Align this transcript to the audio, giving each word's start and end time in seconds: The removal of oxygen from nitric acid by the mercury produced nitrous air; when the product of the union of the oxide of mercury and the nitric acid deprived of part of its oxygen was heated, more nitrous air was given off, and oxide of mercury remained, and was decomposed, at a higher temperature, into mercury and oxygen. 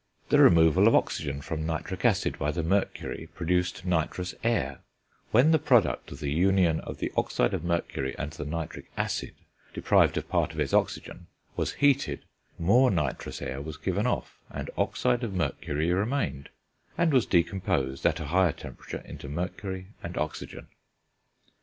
The 0.29 0.39
removal 0.39 0.87
of 0.87 0.95
oxygen 0.95 1.41
from 1.43 1.63
nitric 1.63 2.05
acid 2.05 2.39
by 2.39 2.49
the 2.49 2.63
mercury 2.63 3.29
produced 3.35 3.85
nitrous 3.85 4.33
air; 4.43 4.79
when 5.29 5.51
the 5.51 5.59
product 5.59 6.11
of 6.11 6.19
the 6.21 6.31
union 6.31 6.79
of 6.79 6.97
the 6.97 7.11
oxide 7.15 7.53
of 7.53 7.63
mercury 7.63 8.15
and 8.17 8.31
the 8.31 8.43
nitric 8.43 8.89
acid 8.97 9.35
deprived 9.75 10.17
of 10.17 10.27
part 10.27 10.53
of 10.53 10.59
its 10.59 10.73
oxygen 10.73 11.27
was 11.55 11.73
heated, 11.73 12.25
more 12.57 12.89
nitrous 12.89 13.43
air 13.43 13.61
was 13.61 13.77
given 13.77 14.07
off, 14.07 14.39
and 14.49 14.71
oxide 14.75 15.23
of 15.23 15.35
mercury 15.35 15.93
remained, 15.93 16.49
and 16.97 17.13
was 17.13 17.27
decomposed, 17.27 18.03
at 18.03 18.19
a 18.19 18.25
higher 18.25 18.53
temperature, 18.53 19.03
into 19.05 19.29
mercury 19.29 19.89
and 20.01 20.17
oxygen. 20.17 20.65